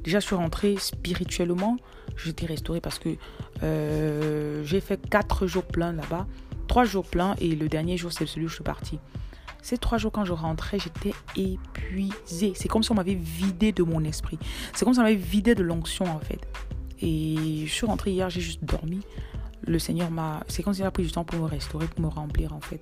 Déjà, 0.03 0.19
je 0.19 0.25
suis 0.25 0.35
rentrée 0.35 0.75
spirituellement. 0.77 1.77
J'étais 2.17 2.45
restaurée 2.45 2.81
parce 2.81 2.99
que 2.99 3.15
euh, 3.63 4.63
j'ai 4.65 4.81
fait 4.81 4.99
quatre 5.09 5.47
jours 5.47 5.63
pleins 5.63 5.93
là-bas. 5.93 6.27
Trois 6.67 6.83
jours 6.85 7.05
pleins 7.05 7.35
et 7.39 7.55
le 7.55 7.67
dernier 7.67 7.97
jour, 7.97 8.11
c'est 8.11 8.25
celui 8.25 8.45
où 8.45 8.49
je 8.49 8.55
suis 8.55 8.63
partie. 8.63 8.99
Ces 9.61 9.77
trois 9.77 9.97
jours, 9.97 10.11
quand 10.11 10.25
je 10.25 10.33
rentrais, 10.33 10.79
j'étais 10.79 11.13
épuisée. 11.35 12.53
C'est 12.55 12.67
comme 12.67 12.83
si 12.83 12.91
on 12.91 12.95
m'avait 12.95 13.15
vidé 13.15 13.71
de 13.71 13.83
mon 13.83 14.03
esprit. 14.03 14.39
C'est 14.73 14.85
comme 14.85 14.93
si 14.93 14.99
on 14.99 15.03
m'avait 15.03 15.15
vidé 15.15 15.55
de 15.55 15.63
l'onction, 15.63 16.05
en 16.05 16.19
fait. 16.19 16.39
Et 17.01 17.65
je 17.65 17.71
suis 17.71 17.85
rentrée 17.85 18.11
hier, 18.11 18.29
j'ai 18.29 18.41
juste 18.41 18.63
dormi. 18.63 19.01
Le 19.65 19.77
Seigneur 19.79 20.09
m'a. 20.09 20.43
C'est 20.47 20.63
comme 20.63 20.73
s'il 20.73 20.85
a 20.85 20.91
pris 20.91 21.03
du 21.03 21.11
temps 21.11 21.23
pour 21.23 21.39
me 21.39 21.45
restaurer, 21.45 21.87
pour 21.87 22.01
me 22.01 22.07
remplir, 22.07 22.53
en 22.53 22.61
fait. 22.61 22.81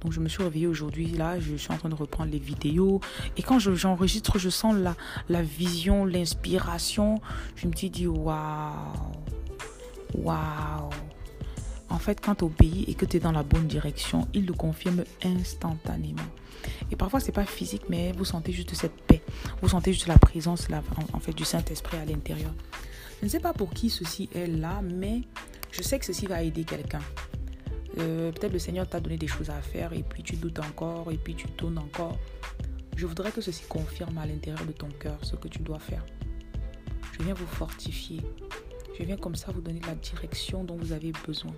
Donc 0.00 0.12
je 0.12 0.20
me 0.20 0.28
suis 0.28 0.42
réveillée 0.42 0.66
aujourd'hui, 0.66 1.08
là, 1.08 1.40
je 1.40 1.56
suis 1.56 1.72
en 1.72 1.78
train 1.78 1.88
de 1.88 1.94
reprendre 1.94 2.30
les 2.30 2.38
vidéos. 2.38 3.00
Et 3.36 3.42
quand 3.42 3.58
j'enregistre, 3.58 4.38
je, 4.38 4.50
sens 4.50 4.76
la, 4.76 4.94
la 5.28 5.42
vision, 5.42 6.04
l'inspiration. 6.04 7.16
Je 7.56 7.66
me 7.66 7.72
dis, 7.72 8.06
waouh, 8.06 8.72
waouh. 10.14 10.90
En 11.96 11.98
fait, 11.98 12.20
quand 12.20 12.34
tu 12.34 12.44
obéis 12.44 12.84
et 12.88 12.94
que 12.94 13.06
tu 13.06 13.16
es 13.16 13.20
dans 13.20 13.32
la 13.32 13.42
bonne 13.42 13.66
direction, 13.66 14.28
il 14.34 14.44
le 14.44 14.52
confirme 14.52 15.04
instantanément. 15.24 16.28
Et 16.90 16.96
parfois, 16.96 17.20
c'est 17.20 17.32
pas 17.32 17.46
physique, 17.46 17.84
mais 17.88 18.12
vous 18.12 18.26
sentez 18.26 18.52
juste 18.52 18.74
cette 18.74 19.00
paix. 19.06 19.22
Vous 19.62 19.70
sentez 19.70 19.94
juste 19.94 20.06
la 20.06 20.18
présence 20.18 20.68
en 21.14 21.20
fait, 21.20 21.32
du 21.32 21.46
Saint-Esprit 21.46 21.96
à 21.96 22.04
l'intérieur. 22.04 22.52
Je 23.20 23.24
ne 23.24 23.30
sais 23.30 23.40
pas 23.40 23.54
pour 23.54 23.70
qui 23.70 23.88
ceci 23.88 24.28
est 24.34 24.46
là, 24.46 24.82
mais 24.82 25.22
je 25.72 25.80
sais 25.80 25.98
que 25.98 26.04
ceci 26.04 26.26
va 26.26 26.42
aider 26.42 26.64
quelqu'un. 26.64 27.00
Euh, 27.96 28.30
peut-être 28.30 28.52
le 28.52 28.58
Seigneur 28.58 28.86
t'a 28.86 29.00
donné 29.00 29.16
des 29.16 29.26
choses 29.26 29.48
à 29.48 29.62
faire 29.62 29.94
et 29.94 30.02
puis 30.02 30.22
tu 30.22 30.36
doutes 30.36 30.58
encore 30.58 31.10
et 31.10 31.16
puis 31.16 31.34
tu 31.34 31.48
tournes 31.48 31.78
encore. 31.78 32.18
Je 32.94 33.06
voudrais 33.06 33.32
que 33.32 33.40
ceci 33.40 33.64
confirme 33.70 34.18
à 34.18 34.26
l'intérieur 34.26 34.66
de 34.66 34.72
ton 34.72 34.88
cœur 35.00 35.16
ce 35.22 35.34
que 35.34 35.48
tu 35.48 35.60
dois 35.60 35.78
faire. 35.78 36.04
Je 37.12 37.24
viens 37.24 37.32
vous 37.32 37.46
fortifier. 37.46 38.20
Je 38.98 39.02
viens 39.02 39.16
comme 39.16 39.34
ça 39.34 39.50
vous 39.50 39.62
donner 39.62 39.80
la 39.86 39.94
direction 39.94 40.62
dont 40.62 40.76
vous 40.76 40.92
avez 40.92 41.12
besoin. 41.26 41.54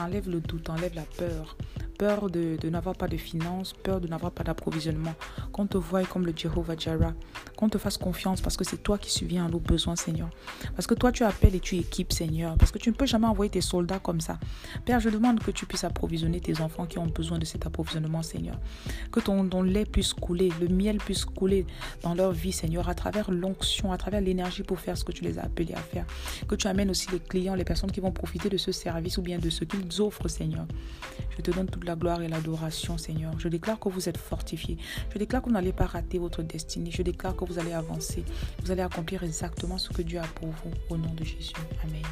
Enlève 0.00 0.30
le 0.30 0.40
doute, 0.40 0.70
enlève 0.70 0.94
la 0.94 1.02
peur, 1.02 1.54
peur 1.98 2.30
de, 2.30 2.56
n'avoir 2.70 2.96
pas 2.96 3.08
de 3.08 3.18
finances, 3.18 3.74
peur 3.74 4.00
de 4.00 4.08
n'avoir 4.08 4.32
pas 4.32 4.42
d'approvisionnement. 4.42 5.14
Qu'on 5.56 5.66
te 5.66 5.78
voie 5.78 6.04
comme 6.04 6.26
le 6.26 6.34
Jehovah 6.36 6.76
Jireh, 6.76 7.14
qu'on 7.56 7.70
te 7.70 7.78
fasse 7.78 7.96
confiance 7.96 8.42
parce 8.42 8.58
que 8.58 8.64
c'est 8.64 8.82
toi 8.82 8.98
qui 8.98 9.10
subviens 9.10 9.46
à 9.46 9.48
nos 9.48 9.58
besoins, 9.58 9.96
Seigneur. 9.96 10.28
Parce 10.74 10.86
que 10.86 10.92
toi, 10.92 11.12
tu 11.12 11.24
appelles 11.24 11.54
et 11.54 11.60
tu 11.60 11.76
équipes, 11.76 12.12
Seigneur. 12.12 12.58
Parce 12.58 12.70
que 12.70 12.76
tu 12.76 12.90
ne 12.90 12.94
peux 12.94 13.06
jamais 13.06 13.26
envoyer 13.26 13.48
tes 13.48 13.62
soldats 13.62 13.98
comme 13.98 14.20
ça. 14.20 14.38
Père, 14.84 15.00
je 15.00 15.08
demande 15.08 15.40
que 15.40 15.50
tu 15.50 15.64
puisses 15.64 15.84
approvisionner 15.84 16.40
tes 16.42 16.60
enfants 16.60 16.84
qui 16.84 16.98
ont 16.98 17.06
besoin 17.06 17.38
de 17.38 17.46
cet 17.46 17.64
approvisionnement, 17.64 18.22
Seigneur. 18.22 18.60
Que 19.10 19.18
ton, 19.18 19.48
ton 19.48 19.62
lait 19.62 19.86
puisse 19.86 20.12
couler, 20.12 20.52
le 20.60 20.68
miel 20.68 20.98
puisse 20.98 21.24
couler 21.24 21.64
dans 22.02 22.12
leur 22.12 22.32
vie, 22.32 22.52
Seigneur, 22.52 22.90
à 22.90 22.94
travers 22.94 23.30
l'onction, 23.30 23.92
à 23.92 23.96
travers 23.96 24.20
l'énergie 24.20 24.62
pour 24.62 24.78
faire 24.78 24.98
ce 24.98 25.04
que 25.04 25.12
tu 25.12 25.24
les 25.24 25.38
as 25.38 25.44
appelés 25.44 25.72
à 25.72 25.80
faire. 25.80 26.04
Que 26.46 26.54
tu 26.54 26.66
amènes 26.66 26.90
aussi 26.90 27.10
les 27.10 27.20
clients, 27.20 27.54
les 27.54 27.64
personnes 27.64 27.90
qui 27.90 28.00
vont 28.00 28.12
profiter 28.12 28.50
de 28.50 28.58
ce 28.58 28.72
service 28.72 29.16
ou 29.16 29.22
bien 29.22 29.38
de 29.38 29.48
ce 29.48 29.64
qu'ils 29.64 30.02
offrent, 30.02 30.28
Seigneur. 30.28 30.66
Je 31.30 31.40
te 31.40 31.50
donne 31.50 31.66
toute 31.66 31.84
la 31.84 31.96
gloire 31.96 32.20
et 32.20 32.28
l'adoration, 32.28 32.98
Seigneur. 32.98 33.32
Je 33.38 33.48
déclare 33.48 33.78
que 33.78 33.88
vous 33.88 34.06
êtes 34.10 34.18
fortifiés. 34.18 34.76
Je 35.12 35.18
déclare 35.18 35.45
vous 35.46 35.52
n'allez 35.52 35.72
pas 35.72 35.86
rater 35.86 36.18
votre 36.18 36.42
destinée. 36.42 36.90
Je 36.90 37.02
déclare 37.02 37.36
que 37.36 37.44
vous 37.44 37.58
allez 37.58 37.72
avancer. 37.72 38.24
Vous 38.62 38.70
allez 38.72 38.82
accomplir 38.82 39.22
exactement 39.22 39.78
ce 39.78 39.90
que 39.90 40.02
Dieu 40.02 40.18
a 40.18 40.26
pour 40.26 40.48
vous. 40.48 40.70
Au 40.90 40.96
nom 40.96 41.14
de 41.14 41.24
Jésus. 41.24 41.54
Amen. 41.84 42.02